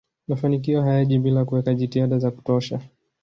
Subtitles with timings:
[0.27, 2.81] mafanikio hayaji bila kuweka jitihada za kutosha